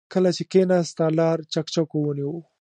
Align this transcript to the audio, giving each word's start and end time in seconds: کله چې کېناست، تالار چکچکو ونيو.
کله 0.13 0.29
چې 0.37 0.43
کېناست، 0.51 0.91
تالار 0.99 1.37
چکچکو 1.53 1.97
ونيو. 2.03 2.33